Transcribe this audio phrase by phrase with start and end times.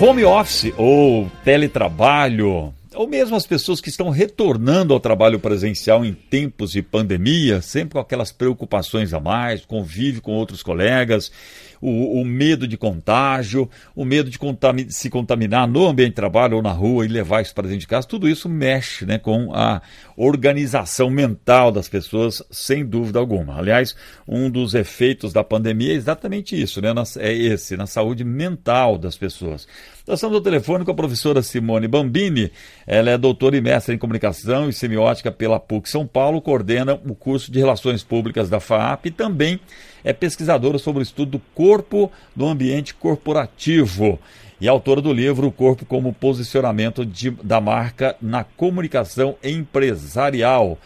[0.00, 6.14] home office ou teletrabalho, ou mesmo as pessoas que estão retornando ao trabalho presencial em
[6.14, 11.32] tempos de pandemia, sempre com aquelas preocupações a mais, convive com outros colegas
[11.80, 16.56] o, o medo de contágio, o medo de contami se contaminar no ambiente de trabalho
[16.56, 19.52] ou na rua e levar isso para dentro de casa, tudo isso mexe né, com
[19.54, 19.80] a
[20.16, 23.58] organização mental das pessoas, sem dúvida alguma.
[23.58, 23.94] Aliás,
[24.26, 29.16] um dos efeitos da pandemia é exatamente isso, né, é esse, na saúde mental das
[29.16, 29.66] pessoas.
[30.06, 32.50] Nós estamos ao telefone com a professora Simone Bambini,
[32.86, 37.14] ela é doutora e mestre em comunicação e semiótica pela PUC São Paulo, coordena o
[37.14, 39.60] curso de Relações Públicas da FAAP e também
[40.08, 44.18] é pesquisadora sobre o estudo do corpo no ambiente corporativo
[44.58, 50.78] e autora do livro O Corpo como Posicionamento de, da Marca na Comunicação Empresarial.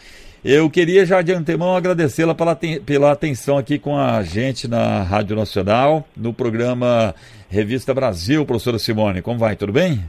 [0.43, 2.53] Eu queria já de antemão agradecê-la pela,
[2.85, 7.15] pela atenção aqui com a gente na Rádio Nacional, no programa
[7.49, 9.21] Revista Brasil, professora Simone.
[9.21, 9.55] Como vai?
[9.55, 10.03] Tudo bem?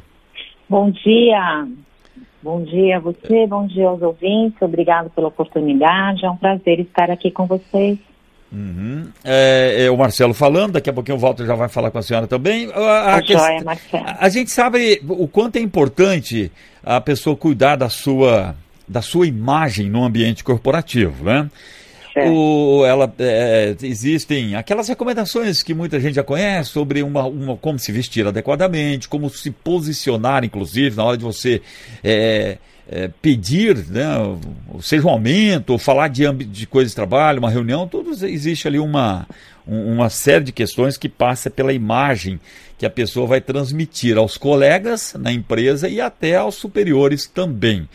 [0.69, 1.69] Bom dia.
[2.43, 4.61] Bom dia a você, bom dia aos ouvintes.
[4.61, 6.27] Obrigado pela oportunidade.
[6.27, 7.97] É um prazer estar aqui com vocês.
[8.55, 9.09] Uhum.
[9.25, 12.03] É, é, o Marcelo falando, daqui a pouquinho o Walter já vai falar com a
[12.03, 12.71] senhora também.
[12.73, 13.33] A, a, que...
[13.33, 13.65] joia,
[14.21, 16.53] a gente sabe o quanto é importante
[16.85, 18.55] a pessoa cuidar da sua,
[18.87, 21.51] da sua imagem no ambiente corporativo, né?
[22.17, 27.79] O, ela, é, existem aquelas recomendações que muita gente já conhece sobre uma, uma, como
[27.79, 31.61] se vestir adequadamente, como se posicionar, inclusive, na hora de você
[32.05, 34.07] é, é, pedir, né,
[34.81, 38.79] seja um aumento, ou falar de, de coisas de trabalho, uma reunião, tudo existe ali
[38.79, 39.27] uma,
[39.67, 42.39] uma série de questões que passa pela imagem
[42.79, 47.89] que a pessoa vai transmitir aos colegas na empresa e até aos superiores também.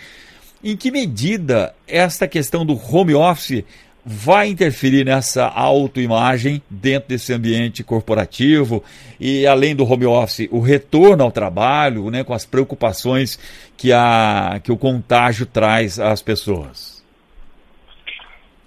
[0.61, 3.63] Em que medida esta questão do home office
[4.05, 8.83] vai interferir nessa autoimagem dentro desse ambiente corporativo
[9.19, 13.37] e além do home office, o retorno ao trabalho, né, com as preocupações
[13.77, 17.03] que, a, que o contágio traz às pessoas?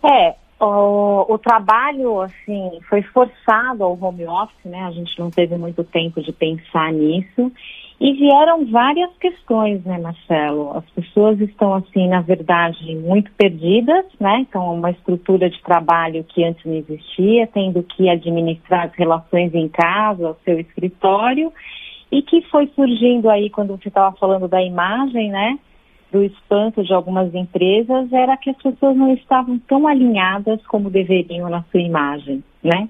[0.04, 4.84] É, o, o, trabalho, assim, foi forçado ao home office, né?
[4.84, 7.52] A gente não teve muito tempo de pensar nisso.
[8.04, 10.76] E vieram várias questões, né, Marcelo?
[10.76, 14.40] As pessoas estão, assim, na verdade, muito perdidas, né?
[14.40, 19.68] Então, uma estrutura de trabalho que antes não existia, tendo que administrar as relações em
[19.68, 21.52] casa, o seu escritório,
[22.10, 25.56] e que foi surgindo aí, quando você estava falando da imagem, né?
[26.10, 31.48] Do espanto de algumas empresas, era que as pessoas não estavam tão alinhadas como deveriam
[31.48, 32.88] na sua imagem, né?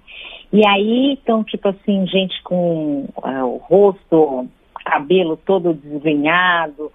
[0.51, 4.49] E aí, então, tipo assim, gente com uh, o rosto
[4.85, 6.91] cabelo todo desvenhado,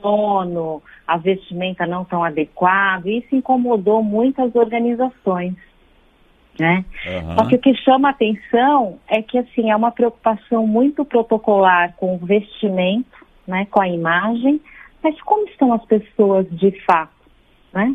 [0.00, 5.54] sono, a vestimenta não tão adequada, isso incomodou muitas organizações.
[6.58, 6.84] Né?
[7.06, 7.36] Uhum.
[7.36, 12.14] Só que o que chama atenção é que assim é uma preocupação muito protocolar com
[12.14, 14.60] o vestimento, né, com a imagem,
[15.02, 17.12] mas como estão as pessoas de fato,
[17.74, 17.94] né?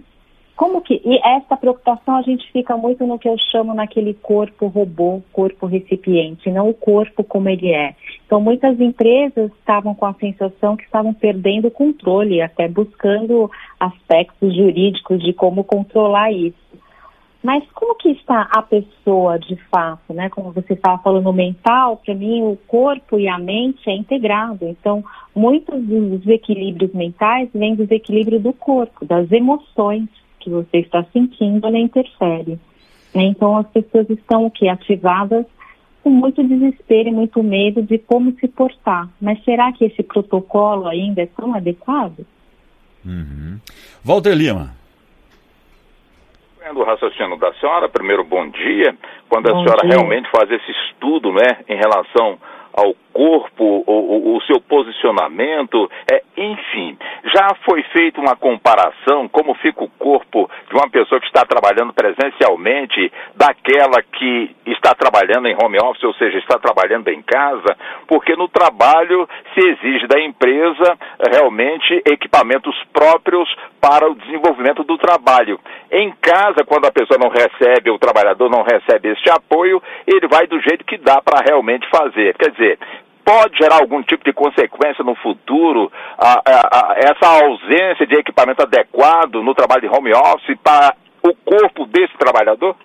[0.62, 4.68] Como que e essa preocupação a gente fica muito no que eu chamo naquele corpo
[4.68, 7.96] robô, corpo recipiente, não o corpo como ele é.
[8.28, 13.50] Então muitas empresas estavam com a sensação que estavam perdendo o controle, até buscando
[13.80, 16.62] aspectos jurídicos de como controlar isso.
[17.42, 20.30] Mas como que está a pessoa de fato, né?
[20.30, 24.68] Como você estava falando mental, para mim o corpo e a mente é integrado.
[24.68, 25.04] Então,
[25.36, 30.08] muitos dos desequilíbrios mentais vêm do desequilíbrio do corpo, das emoções
[30.42, 32.60] que você está sentindo, ela interfere.
[33.14, 33.24] Né?
[33.24, 35.46] Então as pessoas estão o que ativadas
[36.04, 39.08] com muito desespero e muito medo de como se portar.
[39.22, 42.26] Mas será que esse protocolo ainda é tão adequado?
[43.06, 43.60] Uhum.
[44.04, 44.76] Walter Lima.
[46.74, 48.96] O raciocínio da senhora, primeiro bom dia.
[49.28, 49.98] Quando bom a senhora dia.
[49.98, 52.38] realmente faz esse estudo, né, em relação
[52.74, 56.98] ao corpo, o, o, seu posicionamento, é, enfim,
[57.34, 61.94] já foi feita uma comparação como fica o corpo de uma pessoa que está trabalhando
[61.94, 67.78] presencialmente daquela que está trabalhando em home office, ou seja, está trabalhando em casa,
[68.08, 70.98] porque no trabalho se exige da empresa
[71.32, 75.60] realmente equipamentos próprios para o desenvolvimento do trabalho.
[75.92, 80.48] Em casa, quando a pessoa não recebe, o trabalhador não recebe este apoio, ele vai
[80.48, 82.36] do jeito que dá para realmente fazer.
[82.38, 82.61] Quer dizer,
[83.24, 88.62] pode gerar algum tipo de consequência no futuro a, a, a, essa ausência de equipamento
[88.64, 92.76] adequado no trabalho de home office para o corpo desse trabalhador?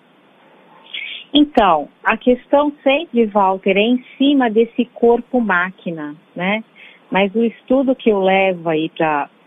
[1.33, 6.63] Então, a questão sempre, Walter, é em cima desse corpo-máquina, né?
[7.11, 8.89] Mas o estudo que eu levo aí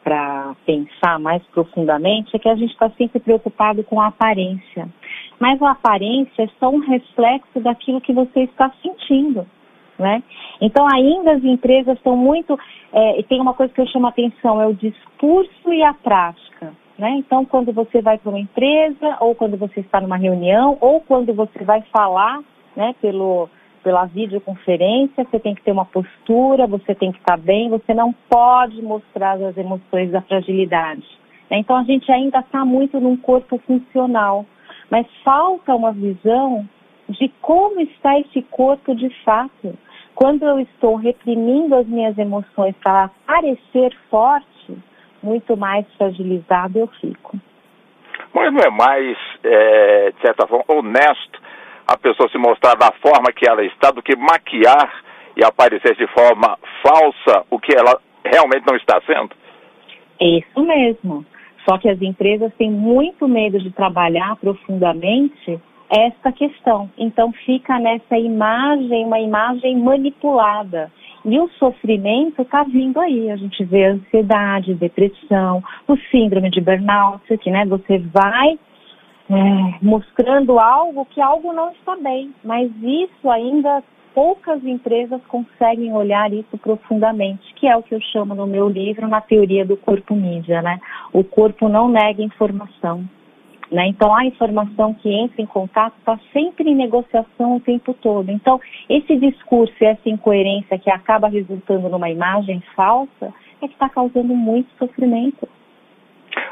[0.03, 4.89] para pensar mais profundamente é que a gente está sempre preocupado com a aparência.
[5.39, 9.47] Mas a aparência é só um reflexo daquilo que você está sentindo.
[10.01, 10.23] Né?
[10.61, 12.59] Então ainda as empresas estão muito,
[12.93, 16.73] é, tem uma coisa que eu chamo a atenção, é o discurso e a prática.
[17.01, 17.13] Né?
[17.17, 21.33] Então, quando você vai para uma empresa, ou quando você está numa reunião, ou quando
[21.33, 22.41] você vai falar
[22.77, 23.49] né, pelo,
[23.83, 28.15] pela videoconferência, você tem que ter uma postura, você tem que estar bem, você não
[28.29, 31.07] pode mostrar as emoções da fragilidade.
[31.51, 31.61] Né?
[31.61, 34.45] Então, a gente ainda está muito num corpo funcional,
[34.91, 36.69] mas falta uma visão
[37.09, 39.75] de como está esse corpo de fato.
[40.23, 44.77] Quando eu estou reprimindo as minhas emoções para parecer forte,
[45.23, 47.39] muito mais fragilizado eu fico.
[48.35, 51.41] Mas não é mais, é, de certa forma, honesto
[51.87, 54.93] a pessoa se mostrar da forma que ela está do que maquiar
[55.35, 59.31] e aparecer de forma falsa o que ela realmente não está sendo?
[60.21, 61.25] Isso mesmo.
[61.67, 65.59] Só que as empresas têm muito medo de trabalhar profundamente
[65.91, 66.89] essa questão.
[66.97, 70.91] Então fica nessa imagem, uma imagem manipulada.
[71.25, 73.31] E o sofrimento está vindo aí.
[73.31, 78.59] A gente vê ansiedade, depressão, o síndrome de burnout, que né, você vai
[79.29, 82.33] é, mostrando algo que algo não está bem.
[82.43, 83.83] Mas isso ainda
[84.15, 89.07] poucas empresas conseguem olhar isso profundamente, que é o que eu chamo no meu livro
[89.07, 90.81] na teoria do corpo mídia, né?
[91.13, 93.05] O corpo não nega informação.
[93.71, 93.87] Né?
[93.87, 98.31] Então, a informação que entra em contato está sempre em negociação o tempo todo.
[98.31, 103.33] Então, esse discurso e essa incoerência que acaba resultando numa imagem falsa
[103.63, 105.49] é que está causando muito sofrimento.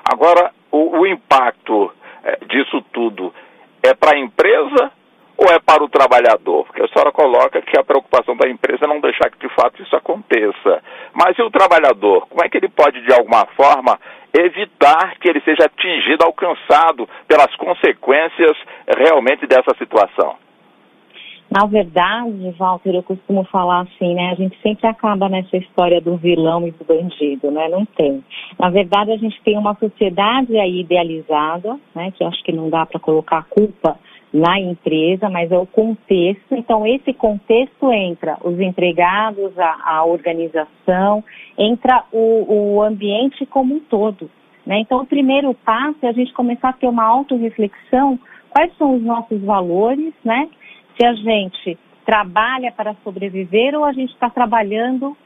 [0.05, 1.93] Agora, o, o impacto
[2.23, 3.35] é, disso tudo
[3.83, 4.93] é para a empresa
[5.39, 6.65] ou é para o trabalhador?
[6.65, 9.81] Porque a senhora coloca que a preocupação da empresa é não deixar que de fato
[9.81, 10.83] isso aconteça.
[11.15, 12.27] Mas e o trabalhador?
[12.29, 14.01] Como é que ele pode, de alguma forma,
[14.37, 18.57] evitar que ele seja atingido, alcançado pelas consequências
[18.99, 20.35] realmente dessa situação?
[21.51, 24.33] Na verdade, Walter, eu costumo falar assim, né?
[24.33, 27.69] A gente sempre acaba nessa história do vilão e do bandido, né?
[27.69, 28.23] Não tem.
[28.59, 32.11] Na verdade, a gente tem uma sociedade aí idealizada, né?
[32.11, 33.97] Que acho que não dá para colocar a culpa
[34.33, 36.55] na empresa, mas é o contexto.
[36.55, 41.25] Então, esse contexto entra os empregados, a, a organização,
[41.57, 44.31] entra o, o, ambiente como um todo.
[44.67, 44.81] Né?
[44.81, 48.19] Então, o primeiro passo é a gente começar a ter uma autorreflexão,
[48.51, 50.49] quais são os nossos valores, né?
[50.97, 55.17] Se a gente trabalha para sobreviver ou a gente está trabalhando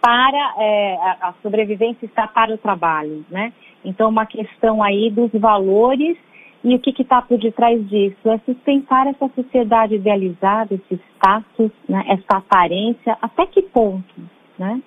[0.00, 3.52] para é, a sobrevivência está para o trabalho, né?
[3.84, 6.16] Então, uma questão aí dos valores
[6.64, 8.30] e o que está por detrás disso?
[8.30, 14.14] É sustentar essa sociedade idealizada, esse status, né, essa aparência, até que ponto,
[14.58, 14.80] né?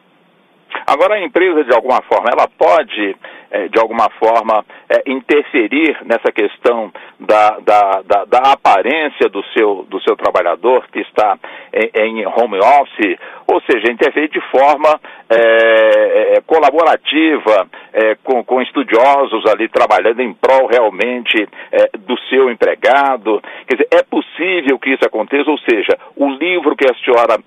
[0.88, 3.14] Agora a empresa, de alguma forma, ela pode,
[3.52, 6.90] é, de alguma forma, é, interferir nessa questão
[7.20, 11.38] da, da, da, da, aparência do seu, do seu trabalhador que está
[11.74, 14.98] em, em home office, ou seja, interferir de forma
[15.30, 23.42] é colaborativa é, com, com, estudiosos ali trabalhando em prol realmente é, do seu empregado.
[23.68, 27.38] Quer dizer, é possível que isso aconteça, ou seja, o livro que a senhora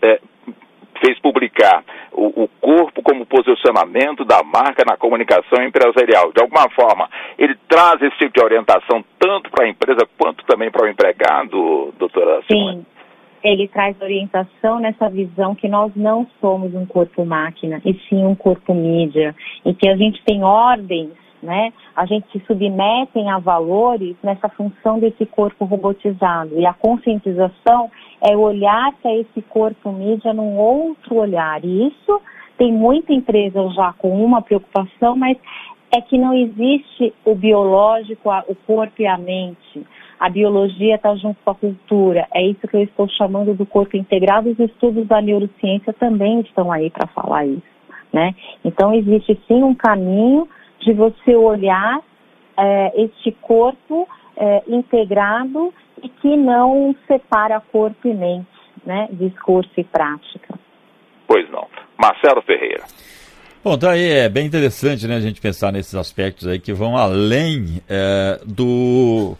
[1.00, 1.82] fez publicar
[2.12, 6.32] o, o, corpo como posicionamento da marca na comunicação empresarial.
[6.32, 7.08] De alguma forma,
[7.38, 11.93] ele traz esse tipo de orientação tanto para a empresa quanto também para o empregado,
[11.99, 12.79] doutora Simone?
[12.79, 12.87] Sim.
[13.43, 18.35] Ele traz orientação nessa visão que nós não somos um corpo máquina, e sim um
[18.35, 21.73] corpo mídia, e que a gente tem ordens né?
[21.97, 26.59] A gente se submete a valores nessa função desse corpo robotizado.
[26.59, 27.90] E a conscientização
[28.21, 31.65] é olhar para esse corpo mídia num outro olhar.
[31.65, 32.21] E isso
[32.59, 35.37] tem muita empresa já com uma preocupação, mas
[35.93, 39.85] é que não existe o biológico, o corpo e a mente.
[40.19, 42.29] A biologia está junto com a cultura.
[42.33, 44.50] É isso que eu estou chamando do corpo integrado.
[44.50, 47.62] Os estudos da neurociência também estão aí para falar isso.
[48.12, 48.35] Né?
[48.65, 50.47] Então, existe sim um caminho
[50.81, 52.00] de você olhar
[52.57, 58.47] é, este corpo é, integrado e que não separa corpo e mente,
[58.85, 59.09] né?
[59.12, 60.59] Discurso e prática.
[61.26, 61.66] Pois não.
[61.99, 62.85] Marcelo Ferreira.
[63.62, 66.97] Bom, então aí é bem interessante né, a gente pensar nesses aspectos aí que vão
[66.97, 69.37] além é, do,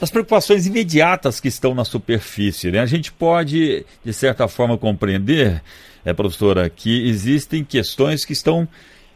[0.00, 2.70] das preocupações imediatas que estão na superfície.
[2.72, 2.80] Né?
[2.80, 5.62] A gente pode, de certa forma, compreender,
[6.04, 8.66] é, professora, que existem questões que estão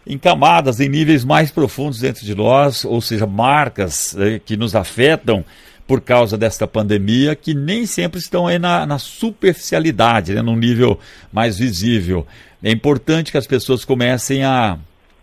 [0.06, 4.76] em camadas, em níveis mais profundos dentro de nós, ou seja, marcas eh, que nos
[4.76, 5.44] afetam
[5.86, 10.98] por causa desta pandemia, que nem sempre estão aí na, na superficialidade, né, num nível
[11.32, 12.26] mais visível.
[12.62, 14.78] É importante que as pessoas comecem a,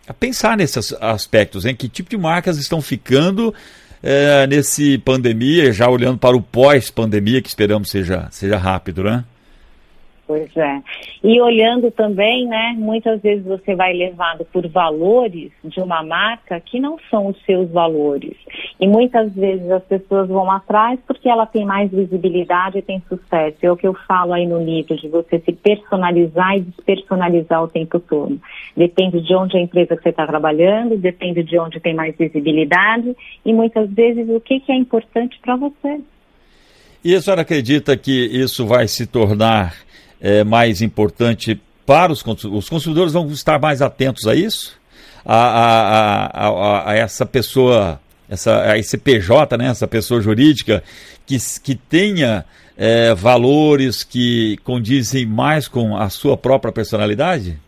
[0.08, 3.54] a pensar nesses aspectos, em que tipo de marcas estão ficando
[4.04, 9.24] é, nesse pandemia, já olhando para o pós-pandemia, que esperamos seja, seja rápido, né?
[10.28, 10.82] Pois é.
[11.24, 16.80] E olhando também, né, muitas vezes você vai levado por valores de uma marca que
[16.80, 18.38] não são os seus valores.
[18.80, 23.58] E muitas vezes as pessoas vão atrás porque ela tem mais visibilidade e tem sucesso.
[23.62, 27.68] É o que eu falo aí no livro, de você se personalizar e despersonalizar o
[27.68, 28.40] tempo todo.
[28.76, 33.16] Depende de onde a empresa que você está trabalhando, depende de onde tem mais visibilidade
[33.46, 36.00] e muitas vezes o que, que é importante para você.
[37.04, 39.74] E a senhora acredita que isso vai se tornar
[40.22, 42.66] é, mais importante para os consumidores?
[42.66, 44.80] Os consumidores vão estar mais atentos a isso?
[45.26, 48.00] A, a, a, a essa pessoa,
[48.30, 50.84] essa, a esse PJ, né, essa pessoa jurídica,
[51.26, 52.46] que, que tenha
[52.78, 57.60] é, valores que condizem mais com a sua própria personalidade?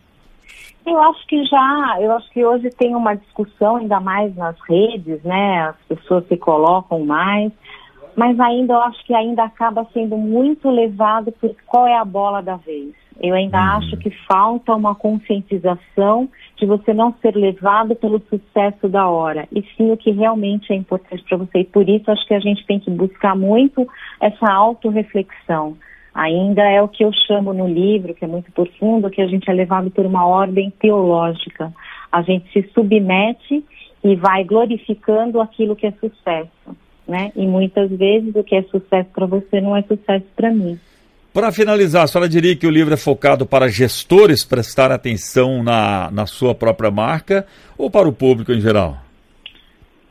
[0.86, 5.22] Eu acho que já, eu acho que hoje tem uma discussão ainda mais nas redes,
[5.22, 5.68] né?
[5.68, 7.50] As pessoas se colocam mais
[8.16, 12.40] mas ainda eu acho que ainda acaba sendo muito levado por qual é a bola
[12.40, 12.92] da vez.
[13.20, 13.78] Eu ainda uhum.
[13.78, 19.62] acho que falta uma conscientização de você não ser levado pelo sucesso da hora, e
[19.76, 21.60] sim o que realmente é importante para você.
[21.60, 23.86] E por isso acho que a gente tem que buscar muito
[24.20, 25.76] essa autorreflexão.
[26.12, 29.50] Ainda é o que eu chamo no livro, que é muito profundo, que a gente
[29.50, 31.72] é levado por uma ordem teológica.
[32.10, 33.64] A gente se submete
[34.02, 37.32] e vai glorificando aquilo que é sucesso né?
[37.36, 40.78] E muitas vezes o que é sucesso para você não é sucesso para mim.
[41.32, 46.08] Para finalizar, a senhora diria que o livro é focado para gestores prestar atenção na,
[46.10, 47.44] na sua própria marca
[47.76, 48.98] ou para o público em geral?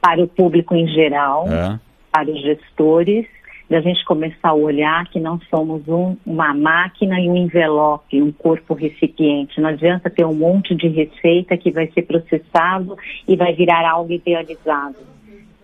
[0.00, 1.78] Para o público em geral, é.
[2.10, 3.26] para os gestores,
[3.70, 8.32] da gente começar a olhar que não somos um, uma máquina e um envelope, um
[8.32, 9.60] corpo recipiente.
[9.60, 14.12] Não adianta ter um monte de receita que vai ser processado e vai virar algo
[14.12, 14.96] idealizado.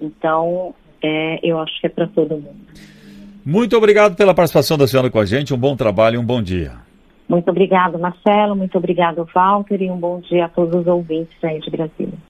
[0.00, 2.56] Então, é, eu acho que é para todo mundo.
[3.44, 5.54] Muito obrigado pela participação da senhora com a gente.
[5.54, 6.72] Um bom trabalho e um bom dia.
[7.28, 8.56] Muito obrigado, Marcelo.
[8.56, 9.80] Muito obrigado, Walter.
[9.80, 12.18] E um bom dia a todos os ouvintes aí de Brasília.